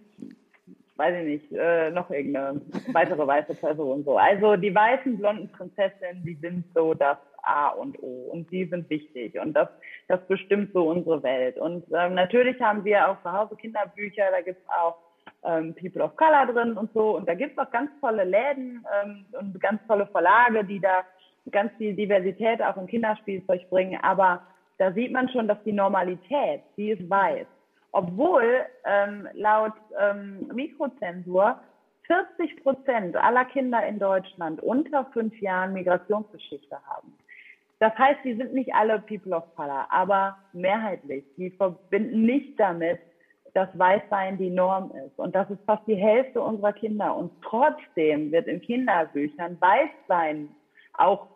[0.95, 4.17] weiß ich nicht, äh, noch irgendeine weitere weiße Person so.
[4.17, 8.89] Also die weißen blonden Prinzessinnen, die sind so das A und O und die sind
[8.89, 9.69] wichtig und das,
[10.07, 11.57] das bestimmt so unsere Welt.
[11.57, 14.97] Und ähm, natürlich haben wir auch zu Hause Kinderbücher, da gibt's auch
[15.43, 17.15] ähm, People of Color drin und so.
[17.15, 21.03] Und da gibt es auch ganz tolle Läden ähm, und ganz tolle Verlage, die da
[21.51, 23.99] ganz viel Diversität auch im Kinderspielzeug bringen.
[24.01, 24.41] Aber
[24.77, 27.45] da sieht man schon, dass die Normalität, die ist weiß.
[27.91, 31.59] Obwohl ähm, laut ähm, Mikrozensur
[32.07, 37.13] 40 Prozent aller Kinder in Deutschland unter fünf Jahren Migrationsgeschichte haben.
[37.83, 41.25] Das heißt, die sind nicht alle People of Color, aber mehrheitlich.
[41.35, 43.01] Die verbinden nicht damit,
[43.53, 45.19] dass Weißsein die Norm ist.
[45.19, 47.13] Und das ist fast die Hälfte unserer Kinder.
[47.13, 50.47] Und trotzdem wird in Kinderbüchern Weißsein
[50.93, 51.27] auch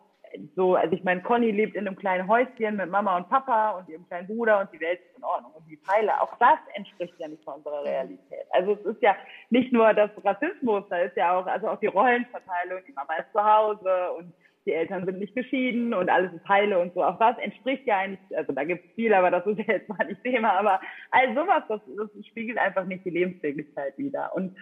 [0.56, 3.88] so, also ich meine, Conny lebt in einem kleinen Häuschen mit Mama und Papa und
[3.90, 5.52] ihrem kleinen Bruder und die Welt ist in Ordnung.
[5.52, 8.46] Und die Pfeile, auch das entspricht ja nicht unserer Realität.
[8.52, 9.14] Also es ist ja
[9.50, 13.32] nicht nur das Rassismus, da ist ja auch, also auch die Rollenverteilung, die Mama ist
[13.32, 14.32] zu Hause und
[14.68, 17.02] die Eltern sind nicht geschieden und alles ist heile und so.
[17.02, 19.88] Auch das entspricht ja eigentlich, also da gibt es viel, aber das ist ja jetzt
[19.88, 20.52] mal nicht Thema.
[20.52, 24.34] Aber all sowas, das, das spiegelt einfach nicht die Lebenswirklichkeit wieder.
[24.34, 24.54] Und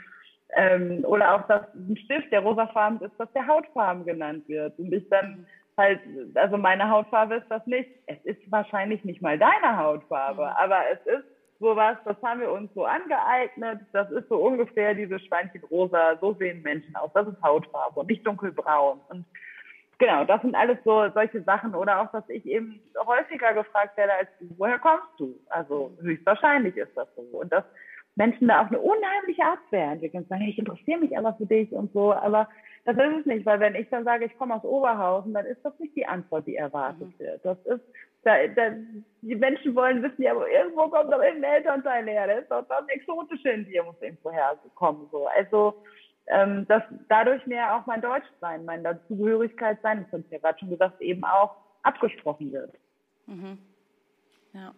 [0.56, 4.78] ähm, oder auch, dass ein Stift, der rosafarben ist, dass der Hautfarben genannt wird.
[4.78, 5.44] Und ich dann
[5.76, 6.00] halt,
[6.34, 7.90] also meine Hautfarbe ist das nicht.
[8.06, 10.56] Es ist wahrscheinlich nicht mal deine Hautfarbe, mhm.
[10.56, 11.24] aber es ist
[11.58, 13.80] sowas, das haben wir uns so angeeignet.
[13.92, 16.16] Das ist so ungefähr dieses Schweinchen rosa.
[16.20, 17.10] So sehen Menschen aus.
[17.14, 19.00] Das ist Hautfarbe und nicht dunkelbraun.
[19.08, 19.24] Und
[19.98, 24.12] genau, das sind alles so solche Sachen oder auch, dass ich eben häufiger gefragt werde
[24.14, 25.38] als du, woher kommst du?
[25.48, 27.22] Also höchstwahrscheinlich ist das so.
[27.22, 27.64] Und dass
[28.16, 31.92] Menschen da auch eine unheimliche Abwehr entwickeln, sagen, ich interessiere mich aber für dich und
[31.92, 32.48] so, aber
[32.86, 35.62] das ist es nicht, weil wenn ich dann sage, ich komme aus Oberhausen, dann ist
[35.64, 37.18] das nicht die Antwort, die erwartet mhm.
[37.18, 37.44] wird.
[37.44, 37.84] Das ist,
[38.22, 38.70] da, da,
[39.22, 42.88] die Menschen wollen wissen, ja, irgendwo kommt doch irgendein Elternteil her, das ist doch das
[42.88, 45.26] Exotische in dir, muss irgendwo herkommen, so.
[45.26, 45.74] Also,
[46.28, 50.58] ähm, dass dadurch mir auch mein Deutschsein, meine Dazugehörigkeit sein, das habe ich ja gerade
[50.58, 52.74] schon gesagt, eben auch abgesprochen wird.
[53.26, 53.58] Mhm.
[54.52, 54.74] Ja.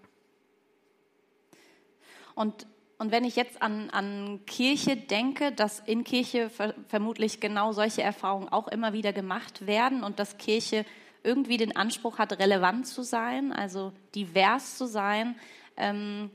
[2.34, 2.66] Und,
[2.98, 8.02] und wenn ich jetzt an, an Kirche denke, dass in Kirche ver vermutlich genau solche
[8.02, 10.84] Erfahrungen auch immer wieder gemacht werden und dass Kirche
[11.22, 15.36] irgendwie den Anspruch hat, relevant zu sein, also divers zu sein,
[15.76, 16.30] ähm,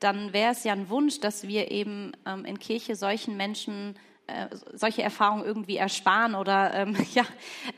[0.00, 3.96] dann wäre es ja ein Wunsch, dass wir eben ähm, in Kirche solchen Menschen
[4.28, 7.24] äh, solche Erfahrungen irgendwie ersparen oder ähm, ja,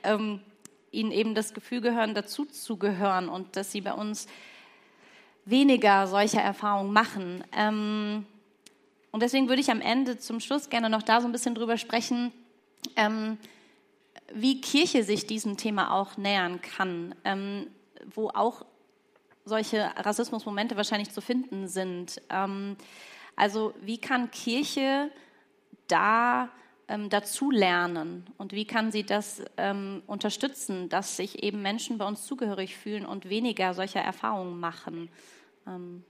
[0.02, 0.40] ähm,
[0.90, 4.26] ihnen eben das Gefühl gehören, dazu zu gehören und dass sie bei uns
[5.44, 7.44] weniger solcher Erfahrungen machen.
[7.56, 8.26] Ähm,
[9.12, 11.78] und deswegen würde ich am Ende zum Schluss gerne noch da so ein bisschen drüber
[11.78, 12.32] sprechen,
[12.96, 13.38] ähm,
[14.32, 17.66] wie Kirche sich diesem Thema auch nähern kann, ähm,
[18.14, 18.64] wo auch
[19.44, 22.20] solche Rassismusmomente wahrscheinlich zu finden sind.
[22.28, 22.76] Ähm,
[23.40, 25.10] Also wie kann Kirche
[25.90, 26.48] da
[26.88, 32.06] ähm, dazu lernen und wie kann sie das ähm, unterstützen, dass sich eben Menschen bei
[32.06, 35.08] uns zugehörig fühlen und weniger solcher Erfahrungen machen?
[35.66, 36.04] Ähm,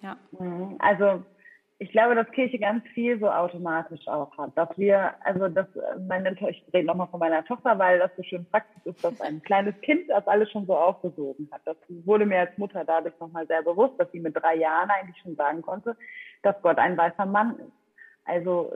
[0.00, 0.16] ja.
[0.38, 0.76] Mhm.
[0.80, 1.24] Also
[1.78, 4.56] ich glaube, dass Kirche ganz viel so automatisch auch hat.
[4.56, 5.66] Dass wir, also dass
[6.08, 9.42] meine ich rede nochmal von meiner Tochter, weil das so schön praktisch ist, dass ein
[9.42, 11.62] kleines Kind das alles schon so aufgesogen hat.
[11.64, 15.18] Das wurde mir als Mutter dadurch nochmal sehr bewusst, dass sie mit drei Jahren eigentlich
[15.22, 15.96] schon sagen konnte,
[16.42, 17.83] dass Gott ein weißer Mann ist.
[18.24, 18.72] Also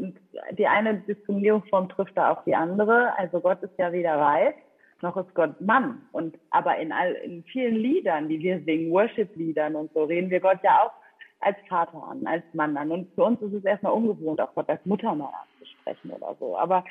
[0.52, 3.16] die eine Diskriminierungsform trifft da auch die andere.
[3.18, 4.54] Also Gott ist ja weder weiß,
[5.00, 6.02] noch ist Gott Mann.
[6.12, 10.40] Und aber in all in vielen Liedern, die wir singen, Worship-Liedern und so, reden wir
[10.40, 10.92] Gott ja auch
[11.40, 12.90] als Vater an, als Mann an.
[12.90, 16.56] Und für uns ist es erstmal ungewohnt, auch Gott als Mutter mal anzusprechen oder so.
[16.56, 16.84] Aber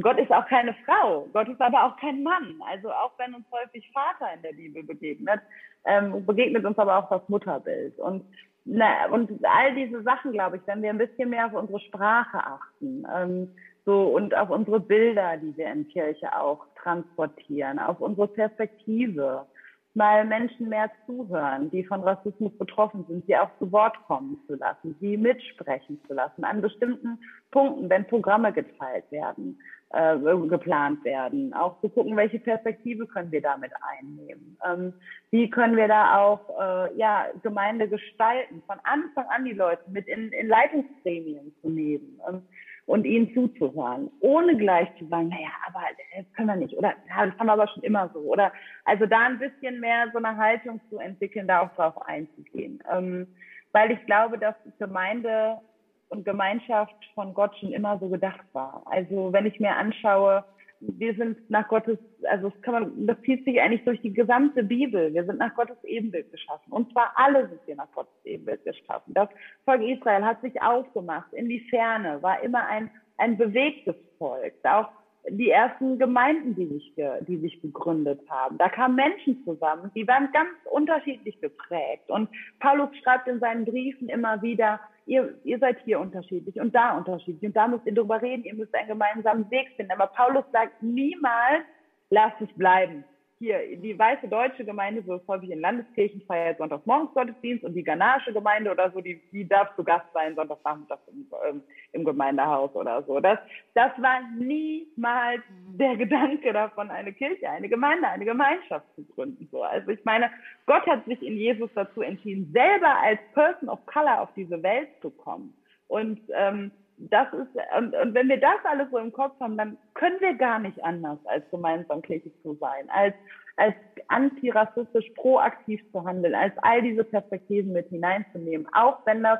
[0.00, 1.26] Gott ist auch keine Frau.
[1.32, 2.60] Gott ist aber auch kein Mann.
[2.70, 5.40] Also auch wenn uns häufig Vater in der Bibel begegnet,
[5.84, 7.98] ähm, begegnet uns aber auch das Mutterbild.
[7.98, 8.24] Und
[8.70, 12.38] na, und all diese Sachen, glaube ich, wenn wir ein bisschen mehr auf unsere Sprache
[12.38, 13.48] achten, ähm,
[13.86, 19.46] so und auf unsere Bilder, die wir in Kirche auch transportieren, auf unsere Perspektive,
[19.94, 24.54] mal Menschen mehr zuhören, die von Rassismus betroffen sind, sie auch zu Wort kommen zu
[24.56, 27.18] lassen, sie mitsprechen zu lassen an bestimmten
[27.50, 29.58] Punkten, wenn Programme geteilt werden,
[29.90, 30.16] äh,
[30.48, 34.92] geplant werden, auch zu gucken, welche Perspektive können wir damit einnehmen, ähm,
[35.30, 40.06] wie können wir da auch äh, ja Gemeinde gestalten, von Anfang an die Leute mit
[40.06, 42.20] in, in Leitungsgremien zu nehmen.
[42.28, 42.42] Ähm,
[42.88, 45.82] und ihnen zuzuhören, ohne gleich zu sagen, naja, aber
[46.16, 48.50] das können wir nicht oder ja, das haben wir aber schon immer so oder
[48.86, 53.26] also da ein bisschen mehr so eine Haltung zu entwickeln, da auch drauf einzugehen, ähm,
[53.72, 55.58] weil ich glaube, dass Gemeinde
[56.08, 58.82] und Gemeinschaft von Gott schon immer so gedacht war.
[58.86, 60.44] Also wenn ich mir anschaue,
[60.80, 64.62] wir sind nach Gottes, also das kann man, das zieht sich eigentlich durch die gesamte
[64.62, 65.12] Bibel.
[65.12, 66.72] Wir sind nach Gottes Ebenbild geschaffen.
[66.72, 69.12] Und zwar alle sind wir nach Gottes Ebenbild geschaffen.
[69.14, 69.28] Das
[69.64, 74.54] Volk Israel hat sich aufgemacht in die Ferne, war immer ein, ein bewegtes Volk.
[74.62, 74.88] Auch
[75.30, 76.94] die ersten Gemeinden, die sich,
[77.26, 78.56] die sich gegründet haben.
[78.58, 82.08] Da kamen Menschen zusammen, die waren ganz unterschiedlich geprägt.
[82.08, 82.28] Und
[82.60, 87.42] Paulus schreibt in seinen Briefen immer wieder, ihr, ihr seid hier unterschiedlich und da unterschiedlich
[87.48, 89.92] und da müsst ihr drüber reden, ihr müsst einen gemeinsamen Weg finden.
[89.92, 91.64] Aber Paulus sagt niemals,
[92.10, 93.04] lasst es bleiben
[93.38, 98.32] hier, die weiße deutsche Gemeinde, so häufig in Landeskirchen, feiert Sonntagsmorgens Gottesdienst und die ghanaische
[98.32, 103.02] Gemeinde oder so, die, die darf zu Gast sein, Sonntagnachmittag im, ähm, im Gemeindehaus oder
[103.04, 103.20] so.
[103.20, 103.38] Das,
[103.74, 109.48] das war niemals der Gedanke davon, eine Kirche, eine Gemeinde, eine Gemeinschaft zu gründen.
[109.52, 109.62] So.
[109.62, 110.30] Also ich meine,
[110.66, 114.88] Gott hat sich in Jesus dazu entschieden, selber als Person of Color auf diese Welt
[115.00, 115.54] zu kommen.
[115.86, 119.78] Und ähm, das ist, und, und wenn wir das alles so im Kopf haben, dann
[119.94, 123.14] können wir gar nicht anders, als gemeinsam kirchlich zu sein, als,
[123.56, 123.74] als
[124.08, 129.38] antirassistisch proaktiv zu handeln, als all diese Perspektiven mit hineinzunehmen, auch wenn das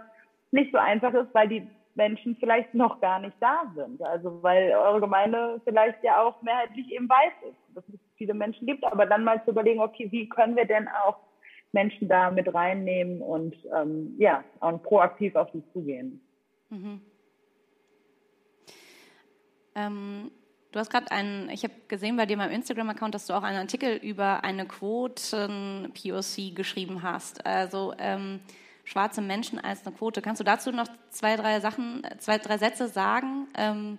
[0.50, 4.00] nicht so einfach ist, weil die Menschen vielleicht noch gar nicht da sind.
[4.02, 8.66] Also weil eure Gemeinde vielleicht ja auch mehrheitlich eben weiß ist, dass es viele Menschen
[8.66, 11.18] gibt, aber dann mal zu überlegen, okay, wie können wir denn auch
[11.72, 16.20] Menschen da mit reinnehmen und ähm, ja, und proaktiv auf sie zugehen.
[16.70, 17.00] Mhm.
[19.78, 20.30] Ähm,
[20.72, 23.58] du hast gerade einen, ich habe gesehen bei dir beim Instagram-Account, dass du auch einen
[23.58, 27.46] Artikel über eine Quoten-POC geschrieben hast.
[27.46, 28.40] Also ähm,
[28.84, 30.22] schwarze Menschen als eine Quote.
[30.22, 33.48] Kannst du dazu noch zwei, drei Sachen, zwei, drei Sätze sagen?
[33.56, 33.98] Ähm,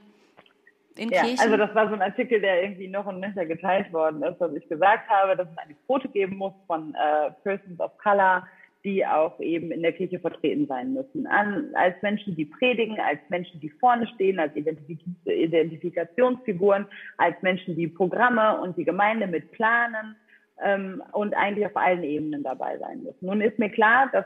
[0.95, 1.39] in ja, Kirchen?
[1.39, 4.53] also das war so ein Artikel, der irgendwie noch und nöcher geteilt worden ist, dass
[4.53, 8.45] ich gesagt habe, dass es eine Quote geben muss von äh, Persons of Color,
[8.83, 11.27] die auch eben in der Kirche vertreten sein müssen.
[11.27, 16.85] An, als Menschen, die predigen, als Menschen, die vorne stehen, als Identifik Identifikationsfiguren,
[17.17, 20.15] als Menschen, die Programme und die Gemeinde mit planen
[20.63, 23.25] ähm, und eigentlich auf allen Ebenen dabei sein müssen.
[23.25, 24.25] Nun ist mir klar, dass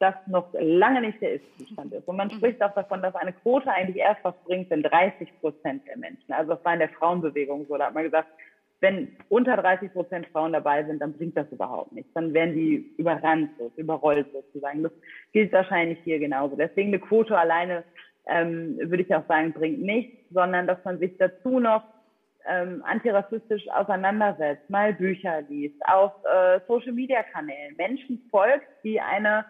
[0.00, 2.06] das noch lange nicht der Ist-Zustand ist.
[2.06, 2.32] Und man mhm.
[2.32, 6.32] spricht auch davon, dass eine Quote eigentlich erst was bringt, wenn 30 Prozent der Menschen,
[6.32, 8.28] also das war in der Frauenbewegung so, da hat man gesagt,
[8.84, 12.12] wenn unter 30 Prozent Frauen dabei sind, dann bringt das überhaupt nichts.
[12.12, 14.82] Dann werden die überrannt, überrollt sozusagen.
[14.82, 14.92] Das
[15.32, 16.54] gilt wahrscheinlich hier genauso.
[16.54, 17.82] Deswegen eine Quote alleine,
[18.26, 21.82] ähm, würde ich auch sagen, bringt nichts, sondern dass man sich dazu noch
[22.46, 29.46] ähm, antirassistisch auseinandersetzt, mal Bücher liest, auf äh, Social-Media-Kanälen, Menschen folgt, die eine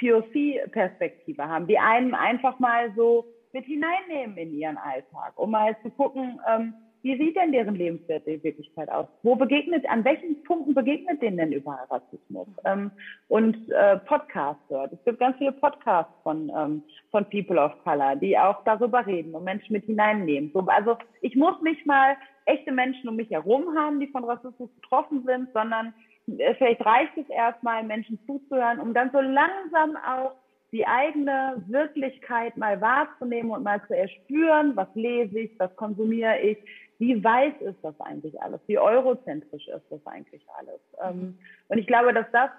[0.00, 5.90] POC-Perspektive haben, die einem einfach mal so mit hineinnehmen in ihren Alltag, um mal zu
[5.90, 9.06] gucken, ähm, wie sieht denn deren Lebenswert in Wirklichkeit aus?
[9.22, 12.48] Wo begegnet, an welchen Punkten begegnet denen denn überall Rassismus?
[12.64, 12.90] Ähm,
[13.28, 14.92] und äh, Podcasts hört.
[14.92, 19.34] Es gibt ganz viele Podcasts von, ähm, von People of Color, die auch darüber reden
[19.34, 20.50] und Menschen mit hineinnehmen.
[20.52, 24.70] So, also ich muss nicht mal echte Menschen um mich herum haben, die von Rassismus
[24.80, 25.94] betroffen sind, sondern
[26.36, 30.32] äh, vielleicht reicht es erstmal, Menschen zuzuhören, um dann so langsam auch
[30.72, 36.58] die eigene Wirklichkeit mal wahrzunehmen und mal zu erspüren, was lese ich, was konsumiere ich,
[36.98, 40.80] wie weiß ist das eigentlich alles, wie eurozentrisch ist das eigentlich alles.
[41.02, 42.50] Ähm, und ich glaube, dass das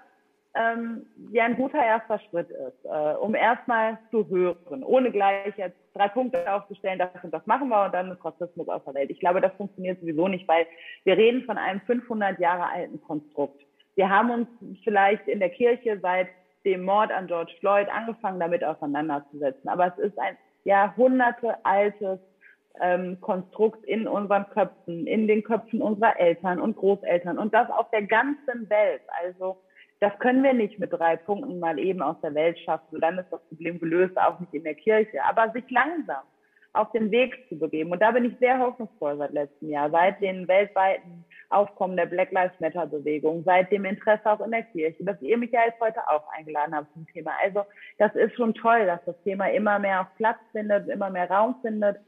[0.54, 5.78] ähm, ja ein guter erster Schritt ist, äh, um erstmal zu hören, ohne gleich jetzt
[5.94, 9.10] drei Punkte aufzustellen, das und das machen wir und dann ist Rassismus aus der Welt.
[9.10, 10.66] Ich glaube, das funktioniert sowieso nicht, weil
[11.04, 13.62] wir reden von einem 500 Jahre alten Konstrukt.
[13.94, 14.48] Wir haben uns
[14.82, 16.28] vielleicht in der Kirche seit
[16.64, 19.68] dem Mord an George Floyd angefangen, damit auseinanderzusetzen.
[19.68, 22.18] Aber es ist ein Jahrhunderte altes
[22.80, 27.90] ähm, Konstrukt in unseren Köpfen, in den Köpfen unserer Eltern und Großeltern und das auf
[27.90, 29.02] der ganzen Welt.
[29.24, 29.58] Also
[30.00, 33.00] das können wir nicht mit drei Punkten mal eben aus der Welt schaffen.
[33.00, 35.22] dann ist das Problem gelöst, auch nicht in der Kirche.
[35.24, 36.22] Aber sich langsam
[36.72, 37.92] auf den Weg zu begeben.
[37.92, 42.30] Und da bin ich sehr hoffnungsvoll seit letztem Jahr, seit den weltweiten Aufkommen der Black
[42.30, 45.80] Lives Matter Bewegung, seit dem Interesse auch in der Kirche, dass ihr mich ja jetzt
[45.80, 47.32] heute auch eingeladen habt zum Thema.
[47.42, 47.64] Also
[47.98, 51.56] das ist schon toll, dass das Thema immer mehr auf Platz findet, immer mehr Raum
[51.60, 51.98] findet.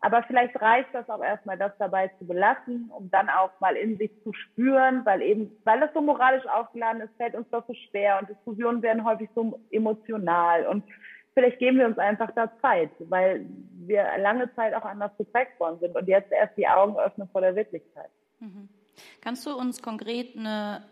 [0.00, 3.96] Aber vielleicht reicht das auch erstmal, das dabei zu belassen, um dann auch mal in
[3.96, 7.74] sich zu spüren, weil eben, weil das so moralisch aufgeladen ist, fällt uns das so
[7.88, 10.84] schwer und Diskussionen werden häufig so emotional und
[11.34, 13.46] vielleicht geben wir uns einfach da Zeit, weil
[13.86, 17.40] wir lange Zeit auch anders geprägt worden sind und jetzt erst die Augen öffnen vor
[17.40, 18.10] der Wirklichkeit.
[18.40, 18.68] Mhm.
[19.20, 20.82] Kannst du uns konkret eine,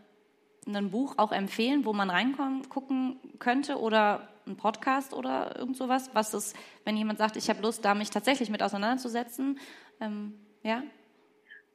[0.66, 6.34] ein Buch auch empfehlen, wo man reingucken könnte oder ein Podcast oder irgend sowas, was
[6.34, 9.58] ist, wenn jemand sagt, ich habe Lust, da mich tatsächlich mit auseinanderzusetzen,
[10.00, 10.82] ähm, ja?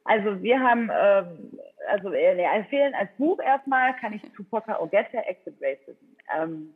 [0.04, 5.54] Also wir haben, ähm, also äh, empfehlen als Buch erstmal kann ich Tupoka Ogette Exit
[5.60, 6.06] Racism.
[6.36, 6.74] Ähm,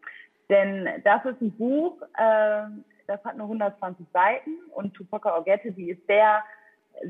[0.48, 2.62] denn das ist ein Buch, äh,
[3.07, 6.42] das hat nur 120 Seiten und Tupoka Ogette, die ist sehr,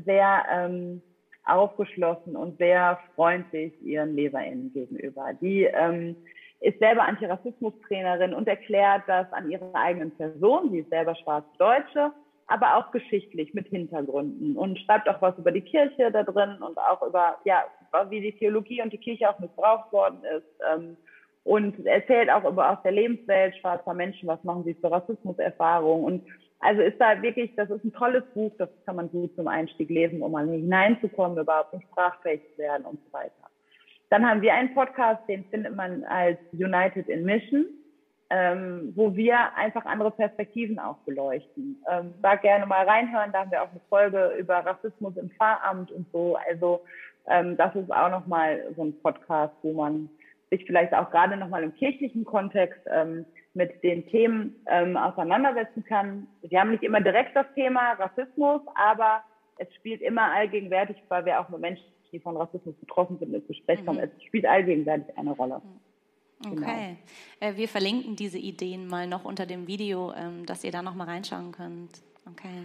[0.05, 1.01] sehr ähm,
[1.45, 5.31] aufgeschlossen und sehr freundlich ihren LeserInnen gegenüber.
[5.39, 6.15] Die ähm,
[6.61, 10.71] ist selber Antirassismus-Trainerin und erklärt das an ihrer eigenen Person.
[10.71, 12.11] Sie ist selber Schwarz-Deutsche,
[12.47, 16.77] aber auch geschichtlich mit Hintergründen und schreibt auch was über die Kirche da drin und
[16.77, 17.63] auch über, ja,
[18.09, 20.47] wie die Theologie und die Kirche auch missbraucht worden ist.
[20.71, 20.97] Ähm,
[21.43, 26.23] und erzählt auch über aus der Lebenswelt schwarzer Menschen, was machen sie für Rassismuserfahrungen und
[26.59, 29.89] also ist da wirklich, das ist ein tolles Buch, das kann man gut zum Einstieg
[29.89, 33.49] lesen, um mal hineinzukommen, überhaupt nicht sprachfähig zu werden und so weiter.
[34.09, 37.65] Dann haben wir einen Podcast, den findet man als United in Mission,
[38.29, 41.83] ähm, wo wir einfach andere Perspektiven auch beleuchten.
[41.89, 45.91] Ähm, da gerne mal reinhören, da haben wir auch eine Folge über Rassismus im Pfarramt
[45.91, 46.37] und so.
[46.49, 46.81] Also
[47.27, 50.09] ähm, das ist auch nochmal so ein Podcast, wo man
[50.49, 56.27] sich vielleicht auch gerade nochmal im kirchlichen Kontext ähm, mit den Themen ähm, auseinandersetzen kann.
[56.41, 59.23] Wir haben nicht immer direkt das Thema Rassismus, aber
[59.57, 63.47] es spielt immer allgegenwärtig, weil wir auch mit Menschen, die von Rassismus betroffen sind, ins
[63.47, 63.99] Gespräch kommen.
[63.99, 64.11] Mhm.
[64.15, 65.61] Es spielt allgegenwärtig eine Rolle.
[65.63, 65.79] Mhm.
[66.49, 66.67] Genau.
[66.67, 66.97] Okay.
[67.39, 67.57] Genau.
[67.57, 71.05] wir verlinken diese Ideen mal noch unter dem Video, ähm, dass ihr da noch mal
[71.05, 72.01] reinschauen könnt.
[72.31, 72.63] Okay.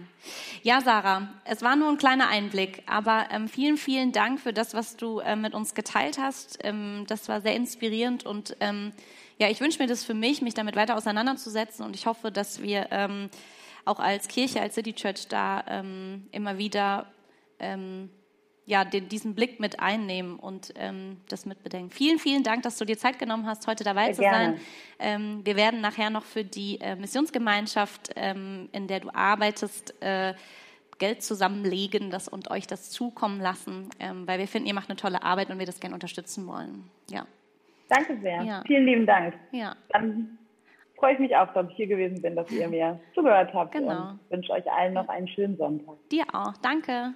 [0.63, 4.73] Ja, Sarah, es war nur ein kleiner Einblick, aber ähm, vielen, vielen Dank für das,
[4.73, 6.57] was du äh, mit uns geteilt hast.
[6.63, 8.91] Ähm, das war sehr inspirierend und ähm,
[9.37, 12.63] ja, ich wünsche mir das für mich, mich damit weiter auseinanderzusetzen und ich hoffe, dass
[12.63, 13.29] wir ähm,
[13.85, 17.11] auch als Kirche, als City Church da ähm, immer wieder
[18.65, 21.89] ja, den, diesen Blick mit einnehmen und ähm, das mitbedenken.
[21.89, 24.57] Vielen, vielen Dank, dass du dir Zeit genommen hast, heute dabei Sehr zu gerne.
[24.57, 24.61] sein.
[24.99, 30.33] Ähm, wir werden nachher noch für die äh, Missionsgemeinschaft, ähm, in der du arbeitest, äh,
[30.99, 34.97] Geld zusammenlegen das, und euch das zukommen lassen, ähm, weil wir finden, ihr macht eine
[34.97, 36.91] tolle Arbeit und wir das gerne unterstützen wollen.
[37.09, 37.25] Ja.
[37.89, 38.43] Danke sehr.
[38.43, 38.63] Ja.
[38.67, 39.33] Vielen lieben Dank.
[39.51, 39.75] Ja.
[39.89, 40.37] Dann
[40.95, 43.71] freue ich mich auch, dass ich hier gewesen bin, dass ihr mir zugehört habt.
[43.73, 44.11] Genau.
[44.11, 45.95] Und wünsche euch allen noch einen schönen Sonntag.
[46.11, 46.53] Dir auch.
[46.61, 47.15] Danke.